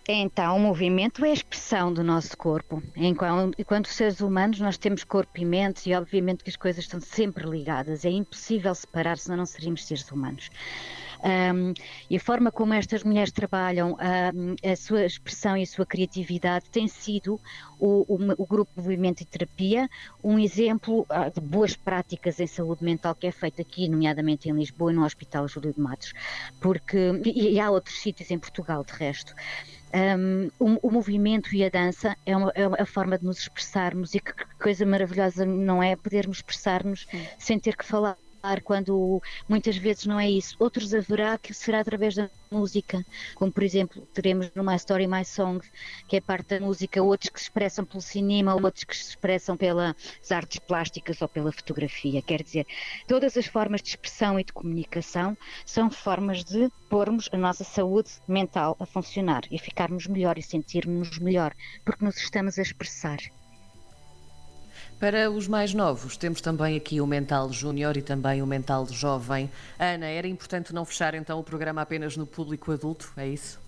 Então, 0.08 0.58
o 0.58 0.60
movimento 0.60 1.26
é 1.26 1.30
a 1.30 1.34
expressão 1.34 1.92
do 1.92 2.04
nosso 2.04 2.38
corpo. 2.38 2.82
Enquanto, 2.96 3.60
enquanto 3.60 3.88
seres 3.88 4.22
humanos, 4.22 4.60
nós 4.60 4.78
temos 4.78 5.04
corpo 5.04 5.32
e 5.36 5.44
mente, 5.44 5.90
e 5.90 5.96
obviamente 5.96 6.44
que 6.44 6.50
as 6.52 6.56
coisas 6.56 6.84
estão 6.84 7.02
sempre 7.02 7.48
ligadas. 7.50 8.06
É 8.06 8.10
impossível 8.12 8.74
separar, 8.76 9.18
senão 9.18 9.38
não 9.38 9.46
seríamos 9.48 9.84
seres 9.84 10.10
humanos. 10.12 10.52
Um, 11.26 11.74
e 12.08 12.18
a 12.18 12.20
forma 12.20 12.52
como 12.52 12.72
estas 12.76 13.04
mulheres 13.04 13.32
trabalham, 13.32 13.98
um, 14.34 14.56
a 14.72 14.76
sua 14.76 15.06
expressão 15.06 15.58
e 15.58 15.64
a 15.64 15.66
sua 15.66 15.84
criatividade 15.84 16.70
tem 16.70 16.88
sido 16.88 17.42
o, 17.80 18.06
o, 18.08 18.44
o, 18.44 18.46
grupo 18.46 18.72
Movimento 18.76 19.22
e 19.22 19.26
Terapia 19.26 19.90
um 20.24 20.38
exemplo 20.38 21.02
uh, 21.10 21.34
de 21.34 21.42
boas 21.42 21.76
práticas 21.76 22.40
em 22.40 22.46
saúde 22.46 22.84
mental 22.84 23.16
que 23.16 23.26
é 23.26 23.32
feito 23.32 23.60
aqui, 23.60 23.90
nomeadamente 23.90 24.48
em 24.48 24.54
Lisboa 24.54 24.92
e 24.92 24.96
no 24.96 25.04
Hospital 25.04 25.48
Júlio 25.48 25.74
de 25.74 25.80
Matos, 25.80 26.14
porque 26.62 27.20
e, 27.26 27.54
e 27.54 27.60
há 27.60 27.72
outros 27.72 28.00
sítios 28.00 28.30
em 28.30 28.38
Portugal 28.38 28.84
de 28.84 28.94
resto. 28.94 29.34
Um, 29.96 30.52
o, 30.60 30.90
o, 30.90 30.92
movimento 30.92 31.56
e 31.56 31.64
a 31.64 31.70
dança 31.70 32.16
é 32.26 32.36
uma, 32.36 32.52
é 32.54 32.68
uma, 32.68 32.86
forma 32.86 33.18
de 33.18 33.26
nos 33.26 33.40
expressarmos 33.40 34.14
e 34.14 34.20
que, 34.20 34.34
que 34.34 34.56
coisa 34.62 34.86
maravilhosa 34.86 35.46
não 35.46 35.82
é 35.82 35.96
podermos 35.96 36.38
expressar-nos 36.38 37.08
sem 37.40 37.58
ter 37.58 37.78
que 37.78 37.86
falar 37.86 38.18
quando 38.64 39.22
muitas 39.50 39.78
vezes 39.78 40.06
não 40.06 40.20
é 40.20 40.30
isso. 40.30 40.56
Outros 40.60 40.94
haverá 40.94 41.38
que 41.38 41.54
será 41.54 41.80
através 41.80 42.16
da 42.16 42.30
música, 42.52 43.06
como 43.36 43.52
por 43.52 43.64
exemplo 43.64 44.08
teremos 44.14 44.50
no 44.56 44.64
My 44.64 44.76
Story 44.76 45.08
My 45.08 45.26
Song, 45.26 45.66
que 46.08 46.18
é 46.18 46.22
parte 46.22 46.50
da 46.50 46.66
música, 46.66 47.02
outros 47.02 47.30
que 47.30 47.40
se 47.40 47.46
expressam 47.46 47.84
pelo 47.86 48.02
cinema, 48.02 48.56
outros 48.56 48.84
que 48.84 48.96
se 48.96 49.10
expressam 49.10 49.58
pelas 49.58 49.96
artes 50.32 50.60
plásticas 50.60 51.22
ou 51.22 51.28
pela 51.28 51.52
fotografia. 51.52 52.22
Quer 52.22 52.44
dizer, 52.44 52.66
todas 53.08 53.36
as 53.36 53.46
formas 53.48 53.82
de 53.82 53.90
expressão 53.90 54.40
e 54.40 54.44
de 54.44 54.54
comunicação 54.54 55.38
são 55.66 55.90
formas 55.90 56.44
de 56.44 56.70
pormos 56.90 57.30
a 57.32 57.38
nossa 57.38 57.64
saúde 57.64 58.12
mental 58.28 58.76
a 58.80 58.86
funcionar 58.86 59.44
e 59.52 59.58
ficarmos 59.58 60.08
melhor 60.08 60.38
e 60.38 60.44
sentirmos 60.44 61.20
melhor, 61.20 61.54
porque 61.84 62.06
nos 62.06 62.18
estamos 62.18 62.58
a 62.58 62.62
expressar. 62.62 63.18
Para 65.06 65.30
os 65.30 65.48
mais 65.48 65.72
novos, 65.72 66.18
temos 66.18 66.42
também 66.42 66.76
aqui 66.76 67.00
o 67.00 67.06
Mental 67.06 67.54
Júnior 67.54 67.96
e 67.96 68.02
também 68.02 68.42
o 68.42 68.48
Mental 68.48 68.88
Jovem. 68.90 69.52
Ana, 69.78 70.08
era 70.08 70.28
importante 70.28 70.74
não 70.74 70.84
fechar 70.84 71.14
então 71.14 71.40
o 71.40 71.44
programa 71.44 71.80
apenas 71.80 72.18
no 72.18 72.26
público 72.26 72.72
adulto, 72.72 73.14
é 73.16 73.28
isso? 73.28 73.60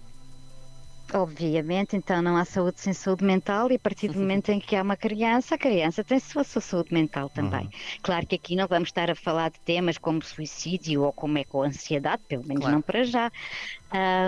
Obviamente, 1.13 1.95
então 1.95 2.21
não 2.21 2.35
há 2.35 2.43
saúde 2.43 2.81
sem 2.81 2.91
saúde 2.91 3.23
mental 3.23 3.71
e 3.71 3.75
a 3.75 3.79
partir 3.79 4.09
do 4.09 4.19
momento 4.19 4.49
em 4.49 4.59
que 4.59 4.75
há 4.75 4.81
uma 4.81 4.97
criança, 4.97 5.55
a 5.55 5.57
criança 5.57 6.03
tem 6.03 6.19
sua, 6.19 6.43
sua 6.43 6.61
saúde 6.61 6.93
mental 6.93 7.29
também. 7.29 7.61
Uhum. 7.61 7.99
Claro 8.01 8.27
que 8.27 8.35
aqui 8.35 8.57
não 8.57 8.67
vamos 8.67 8.89
estar 8.89 9.09
a 9.09 9.15
falar 9.15 9.49
de 9.49 9.59
temas 9.61 9.97
como 9.97 10.21
suicídio 10.21 11.03
ou 11.03 11.13
como 11.13 11.37
é 11.37 11.45
com 11.45 11.63
a 11.63 11.67
ansiedade, 11.67 12.23
pelo 12.27 12.45
menos 12.45 12.61
claro. 12.61 12.75
não 12.75 12.81
para 12.81 13.05
já, 13.05 13.31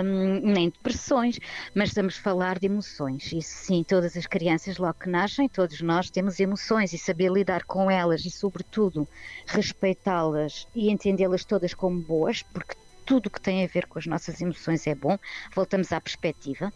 um, 0.02 0.40
nem 0.52 0.70
depressões, 0.70 1.38
mas 1.74 1.90
estamos 1.90 2.16
a 2.18 2.22
falar 2.22 2.58
de 2.58 2.66
emoções. 2.66 3.30
E 3.30 3.42
sim, 3.42 3.84
todas 3.84 4.16
as 4.16 4.26
crianças 4.26 4.78
logo 4.78 4.94
que 4.94 5.08
nascem, 5.10 5.50
todos 5.50 5.82
nós 5.82 6.10
temos 6.10 6.40
emoções 6.40 6.94
e 6.94 6.98
saber 6.98 7.30
lidar 7.30 7.62
com 7.64 7.90
elas 7.90 8.24
e, 8.24 8.30
sobretudo, 8.30 9.06
respeitá-las 9.46 10.66
e 10.74 10.90
entendê-las 10.90 11.44
todas 11.44 11.74
como 11.74 12.00
boas, 12.00 12.42
porque 12.42 12.74
tudo 13.10 13.28
que 13.28 13.40
tem 13.40 13.64
a 13.64 13.66
ver 13.66 13.86
com 13.86 13.98
as 13.98 14.06
nossas 14.06 14.40
emoções 14.40 14.86
é 14.86 14.94
bom. 14.94 15.18
Voltamos 15.52 15.90
à 15.92 16.00
perspectiva. 16.00 16.72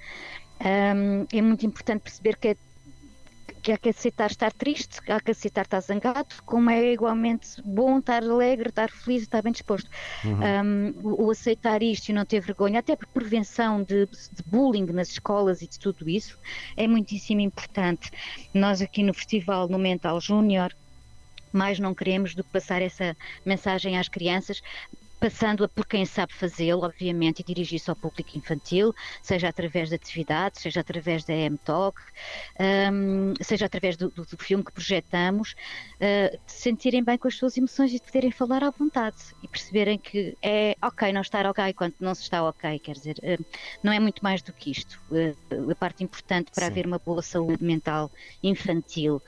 Um, 0.60 1.26
é 1.32 1.40
muito 1.40 1.64
importante 1.64 2.02
perceber 2.02 2.36
que 2.36 2.48
é 2.48 2.56
que 3.62 3.70
há 3.70 3.78
que 3.78 3.88
aceitar 3.88 4.30
estar 4.30 4.52
triste, 4.52 5.00
há 5.08 5.20
que 5.20 5.30
aceitar 5.30 5.62
estar 5.62 5.80
zangado, 5.80 6.34
como 6.44 6.68
é 6.70 6.92
igualmente 6.92 7.62
bom 7.64 7.98
estar 7.98 8.22
alegre, 8.22 8.68
estar 8.68 8.90
feliz, 8.90 9.22
estar 9.22 9.42
bem 9.42 9.52
disposto. 9.52 9.88
Uhum. 10.24 10.40
Um, 10.42 10.94
o, 11.02 11.26
o, 11.26 11.30
aceitar 11.30 11.82
isto 11.82 12.08
e 12.08 12.12
não 12.12 12.24
ter 12.24 12.40
vergonha, 12.40 12.80
até 12.80 12.96
por 12.96 13.06
prevenção 13.06 13.82
de, 13.82 14.06
de, 14.06 14.42
bullying 14.44 14.86
nas 14.86 15.10
escolas 15.10 15.62
e 15.62 15.68
de 15.68 15.78
tudo 15.78 16.10
isso, 16.10 16.36
é 16.76 16.88
muitíssimo 16.88 17.40
importante. 17.40 18.10
Nós 18.52 18.82
aqui 18.82 19.04
no 19.04 19.14
Festival 19.14 19.68
no 19.68 19.78
Mental 19.78 20.20
Júnior, 20.20 20.74
mais 21.52 21.78
não 21.78 21.94
queremos 21.94 22.34
do 22.34 22.42
que 22.44 22.50
passar 22.50 22.82
essa 22.82 23.16
mensagem 23.46 23.96
às 23.96 24.08
crianças, 24.08 24.60
passando 25.18 25.64
a 25.64 25.68
por 25.68 25.86
quem 25.86 26.04
sabe 26.04 26.32
fazê-lo, 26.34 26.84
obviamente, 26.84 27.40
e 27.40 27.44
dirigir-se 27.44 27.88
ao 27.90 27.96
público 27.96 28.36
infantil, 28.36 28.94
seja 29.22 29.48
através 29.48 29.88
de 29.88 29.94
atividades, 29.94 30.60
seja 30.60 30.80
através 30.80 31.24
da 31.24 31.32
M-Talk, 31.34 32.00
um, 32.92 33.34
seja 33.40 33.66
através 33.66 33.96
do, 33.96 34.10
do, 34.10 34.24
do, 34.24 34.36
filme 34.36 34.64
que 34.64 34.72
projetamos, 34.72 35.54
uh, 35.96 36.36
de 36.44 36.52
sentirem 36.52 37.02
bem 37.02 37.16
com 37.16 37.28
as 37.28 37.36
suas 37.36 37.56
emoções 37.56 37.92
e 37.92 37.94
de 37.94 38.02
poderem 38.02 38.30
falar 38.30 38.62
à 38.62 38.70
vontade 38.70 39.16
e 39.42 39.48
perceberem 39.48 39.98
que 39.98 40.36
é 40.42 40.76
ok 40.82 41.12
não 41.12 41.20
estar 41.20 41.46
ok 41.46 41.72
quando 41.72 41.94
não 42.00 42.14
se 42.14 42.22
está 42.22 42.42
ok, 42.46 42.78
quer 42.78 42.92
dizer, 42.92 43.16
uh, 43.18 43.44
não 43.82 43.92
é 43.92 44.00
muito 44.00 44.22
mais 44.22 44.42
do 44.42 44.52
que 44.52 44.70
isto. 44.70 45.00
Uh, 45.10 45.70
a 45.70 45.74
parte 45.74 46.04
importante 46.04 46.50
para 46.52 46.66
Sim. 46.66 46.70
haver 46.70 46.86
uma 46.86 46.98
boa 46.98 47.22
saúde 47.22 47.64
mental 47.64 48.10
infantil. 48.42 49.22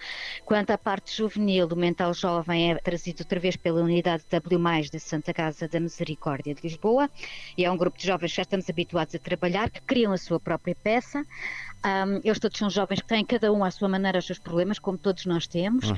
Quanto 0.44 0.70
à 0.70 0.78
parte 0.78 1.16
juvenil, 1.16 1.66
o 1.66 1.76
mental 1.76 2.12
jovem 2.12 2.72
é 2.72 2.74
trazido 2.76 3.20
outra 3.20 3.40
vez 3.40 3.56
pela 3.56 3.80
unidade 3.82 4.24
W+, 4.30 4.58
da 4.92 4.98
Santa 4.98 5.32
Casa 5.32 5.68
da 5.76 5.80
Misericórdia 5.80 6.54
de 6.54 6.62
Lisboa, 6.62 7.10
e 7.56 7.64
é 7.64 7.70
um 7.70 7.76
grupo 7.76 7.98
de 7.98 8.06
jovens 8.06 8.30
que 8.30 8.36
já 8.36 8.42
estamos 8.42 8.68
habituados 8.70 9.14
a 9.14 9.18
trabalhar, 9.18 9.70
que 9.70 9.80
criam 9.82 10.12
a 10.12 10.16
sua 10.18 10.40
própria 10.40 10.74
peça. 10.74 11.22
Um, 11.84 12.20
eles 12.24 12.38
todos 12.40 12.58
são 12.58 12.70
jovens 12.70 13.00
que 13.00 13.06
têm 13.06 13.24
cada 13.24 13.52
um 13.52 13.62
à 13.62 13.70
sua 13.70 13.88
maneira 13.88 14.18
os 14.18 14.26
seus 14.26 14.38
problemas, 14.38 14.78
como 14.78 14.96
todos 14.96 15.26
nós 15.26 15.46
temos, 15.46 15.90
uhum. 15.90 15.96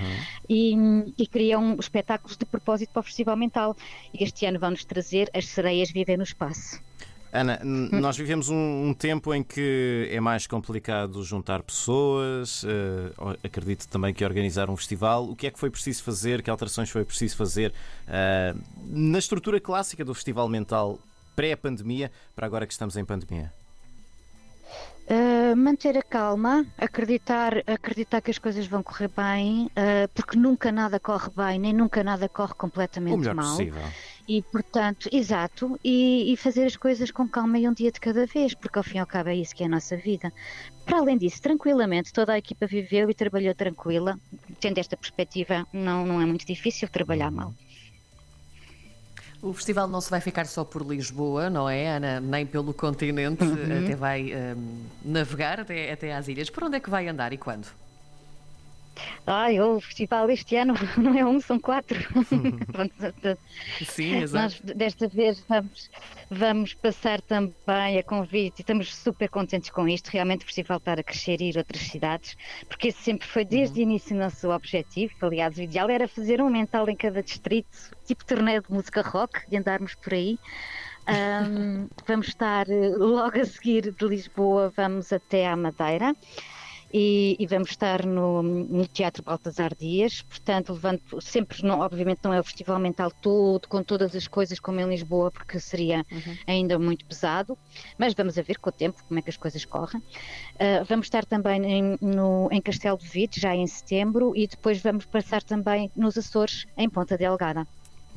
e, 0.49 0.75
e, 1.17 1.27
criam 1.27 1.77
espetáculos 1.79 2.37
de 2.37 2.45
propósito 2.45 2.93
para 2.93 3.01
o 3.01 3.03
Festival 3.03 3.37
Mental. 3.37 3.77
E 4.13 4.25
este 4.25 4.45
ano 4.45 4.59
vão-nos 4.59 4.85
trazer 4.85 5.31
As 5.33 5.47
Sereias 5.47 5.91
Vivem 5.91 6.17
no 6.17 6.25
Espaço. 6.25 6.88
Ana, 7.33 7.61
nós 7.63 8.17
vivemos 8.17 8.49
um, 8.49 8.89
um, 8.89 8.95
tempo 8.95 9.35
em 9.35 9.43
que 9.43 10.09
é 10.11 10.19
mais 10.19 10.47
complicado 10.47 11.23
juntar 11.23 11.63
pessoas, 11.63 12.63
uh, 12.65 13.37
acredito 13.45 13.87
também 13.89 14.15
que 14.15 14.25
organizar 14.25 14.71
um 14.71 14.77
festival. 14.77 15.25
O 15.25 15.37
que 15.37 15.47
é 15.47 15.51
que 15.51 15.59
foi 15.59 15.69
preciso 15.69 16.03
fazer? 16.03 16.43
Que 16.43 16.49
alterações 16.49 16.89
foi 16.89 17.05
preciso 17.05 17.37
fazer 17.37 17.73
uh, 18.09 18.59
na 18.87 19.19
estrutura 19.19 19.61
clássica 19.61 20.05
do 20.05 20.15
Festival 20.15 20.49
Mental 20.49 20.99
pré-pandemia 21.37 22.11
para 22.35 22.47
agora 22.47 22.67
que 22.67 22.73
estamos 22.73 22.97
em 22.97 23.05
pandemia? 23.05 23.53
Uh, 25.11 25.55
manter 25.55 25.99
a 25.99 26.03
calma, 26.03 26.67
acreditar, 26.79 27.63
acreditar 27.67 28.23
que 28.23 28.31
as 28.31 28.39
coisas 28.39 28.67
vão 28.67 28.83
correr 28.83 29.11
bem, 29.15 29.71
porque 30.15 30.37
nunca 30.37 30.73
nada 30.73 30.99
corre 30.99 31.31
bem, 31.35 31.59
nem 31.59 31.73
nunca 31.73 32.03
nada 32.03 32.29
corre 32.29 32.55
completamente 32.55 33.15
o 33.15 33.19
melhor 33.19 33.35
mal. 33.35 33.57
Possível. 33.57 33.83
E 34.29 34.43
portanto, 34.43 35.09
exato, 35.11 35.81
e, 35.83 36.31
e, 36.31 36.37
fazer 36.37 36.67
as 36.67 36.77
coisas 36.77 37.11
com 37.11 37.27
calma 37.27 37.59
e 37.59 37.67
um 37.67 37.73
dia 37.73 37.91
de 37.91 37.99
cada 37.99 38.27
vez, 38.27 38.53
porque 38.53 38.79
ao 38.79 38.85
fim 38.85 38.99
e 38.99 39.01
ao 39.01 39.07
cabo 39.07 39.31
é 39.31 39.37
isso 39.37 39.55
que 39.55 39.63
é 39.63 39.67
a 39.67 39.71
nossa 39.71 39.97
vida. 39.97 40.31
Para 40.85 40.99
além 40.99 41.17
disso, 41.17 41.41
tranquilamente, 41.41 42.13
toda 42.13 42.35
a 42.35 42.39
equipa 42.39 42.67
viveu 42.67 43.09
e 43.09 43.15
trabalhou 43.15 43.55
tranquila, 43.55 44.19
tendo 44.61 44.77
esta 44.77 44.99
perspectiva, 44.99 45.67
não, 45.73 46.05
não 46.05 46.21
é 46.21 46.27
muito 46.27 46.47
difícil 46.47 46.91
trabalhar 46.91 47.31
mal. 47.31 47.55
O 49.41 49.55
festival 49.55 49.89
não 49.89 50.01
se 50.01 50.11
vai 50.11 50.21
ficar 50.21 50.47
só 50.47 50.63
por 50.63 50.83
Lisboa, 50.83 51.49
não 51.49 51.67
é, 51.67 51.89
Ana? 51.89 52.21
Nem 52.21 52.45
pelo 52.45 52.75
continente, 52.75 53.45
uhum. 53.45 53.85
até 53.85 53.97
vai 53.97 54.35
um, 54.35 54.85
navegar 55.05 55.61
até, 55.61 55.91
até 55.91 56.15
às 56.15 56.29
ilhas. 56.29 56.51
Por 56.51 56.65
onde 56.65 56.77
é 56.77 56.81
que 56.81 56.91
vai 56.91 57.09
andar 57.09 57.33
e 57.33 57.39
quando? 57.39 57.69
Ai, 59.27 59.61
o 59.61 59.81
festival 59.81 60.31
este 60.31 60.57
ano 60.57 60.75
não 60.97 61.19
é 61.19 61.25
um, 61.25 61.41
são 61.41 61.59
quatro. 61.59 61.99
Sim, 63.85 64.17
exato. 64.23 64.63
Nós 64.65 64.77
desta 64.77 65.09
vez 65.09 65.45
vamos, 65.49 65.91
vamos 66.31 66.75
passar 66.75 67.21
também 67.21 67.99
a 67.99 68.03
convite 68.03 68.61
e 68.61 68.63
estamos 68.63 68.95
super 68.95 69.29
contentes 69.29 69.71
com 69.71 69.89
isto. 69.89 70.09
Realmente 70.09 70.43
o 70.43 70.47
festival 70.47 70.79
está 70.79 70.95
a 70.95 71.03
crescer 71.03 71.41
e 71.41 71.51
ir 71.51 71.57
a 71.57 71.61
outras 71.61 71.83
cidades, 71.83 72.37
porque 72.69 72.89
esse 72.89 73.03
sempre 73.03 73.27
foi 73.27 73.45
desde 73.45 73.81
uhum. 73.81 73.87
o 73.87 73.91
início 73.91 74.17
o 74.17 74.19
nosso 74.19 74.51
objetivo. 74.51 75.15
Aliás, 75.21 75.57
o 75.57 75.63
ideal 75.63 75.91
era 75.91 76.09
fazer 76.09 76.41
um 76.41 76.49
mental 76.49 76.89
em 76.89 76.97
cada 76.97 77.23
distrito, 77.23 77.77
tipo 78.07 78.25
torneio 78.25 78.63
de 78.63 78.73
música 78.73 79.03
rock, 79.03 79.41
e 79.51 79.57
andarmos 79.57 79.95
por 79.95 80.15
aí. 80.15 80.39
Um, 81.09 81.89
vamos 82.07 82.29
estar 82.29 82.69
eh, 82.69 82.91
logo 82.97 83.41
a 83.41 83.45
seguir 83.45 83.93
de 83.93 84.07
Lisboa, 84.07 84.73
vamos 84.77 85.13
até 85.13 85.47
à 85.47 85.57
Madeira 85.57 86.15
e, 86.93 87.37
e 87.39 87.47
vamos 87.47 87.71
estar 87.71 88.05
no, 88.07 88.43
no, 88.43 88.87
Teatro 88.87 89.23
Baltasar 89.23 89.75
Dias, 89.75 90.23
portanto, 90.23 90.73
levando 90.73 91.01
sempre, 91.21 91.63
não, 91.63 91.81
obviamente 91.81 92.21
não 92.25 92.33
é 92.33 92.41
o 92.41 92.45
festival 92.45 92.79
mental 92.79 93.11
todo, 93.11 93.69
com 93.69 93.83
todas 93.83 94.15
as 94.17 94.27
coisas 94.27 94.59
como 94.59 94.81
em 94.81 94.89
Lisboa, 94.89 95.31
porque 95.31 95.61
seria 95.61 96.05
uhum. 96.11 96.37
ainda 96.47 96.79
muito 96.79 97.05
pesado, 97.05 97.57
mas 97.99 98.15
vamos 98.15 98.39
a 98.39 98.43
ver 98.43 98.59
com 98.59 98.71
o 98.71 98.73
tempo 98.73 99.03
como 99.07 99.19
é 99.19 99.23
que 99.23 99.31
as 99.31 99.37
coisas 99.37 99.65
correm. 99.65 100.01
Uh, 100.01 100.85
vamos 100.89 101.07
estar 101.07 101.25
também 101.25 101.65
em, 101.65 101.99
no, 102.01 102.49
em 102.51 102.61
Castelo 102.61 102.99
de 102.99 103.07
Vite, 103.07 103.41
já 103.41 103.55
em 103.55 103.67
setembro, 103.67 104.33
e 104.35 104.47
depois 104.47 104.81
vamos 104.81 105.05
passar 105.05 105.43
também 105.43 105.91
nos 105.95 106.17
Açores, 106.17 106.67
em 106.77 106.89
Ponta 106.89 107.17
Delgada. 107.17 107.67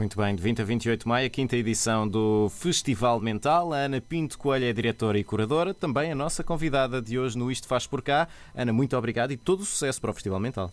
Muito 0.01 0.17
bem, 0.17 0.35
de 0.35 0.41
20 0.41 0.63
a 0.63 0.65
28 0.65 1.01
de 1.01 1.07
maio, 1.07 1.27
a 1.27 1.29
quinta 1.29 1.55
edição 1.55 2.07
do 2.07 2.49
Festival 2.49 3.19
Mental. 3.19 3.71
A 3.71 3.77
Ana 3.77 4.01
Pinto 4.01 4.35
Coelho 4.35 4.65
é 4.65 4.73
diretora 4.73 5.19
e 5.19 5.23
curadora, 5.23 5.75
também 5.75 6.11
a 6.11 6.15
nossa 6.15 6.43
convidada 6.43 6.99
de 6.99 7.19
hoje 7.19 7.37
no 7.37 7.51
Isto 7.51 7.67
Faz 7.67 7.85
Por 7.85 8.01
Cá. 8.01 8.27
Ana, 8.55 8.73
muito 8.73 8.97
obrigado 8.97 9.31
e 9.31 9.37
todo 9.37 9.59
o 9.59 9.63
sucesso 9.63 10.01
para 10.01 10.09
o 10.09 10.13
Festival 10.15 10.39
Mental. 10.39 10.71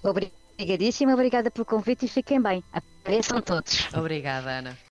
Obrigadíssima, 0.00 1.12
obrigada 1.12 1.50
pelo 1.50 1.64
convite 1.64 2.04
e 2.04 2.08
fiquem 2.08 2.40
bem. 2.40 2.62
Apareçam 2.72 3.42
todos. 3.42 3.88
Obrigada, 3.92 4.48
Ana. 4.48 4.78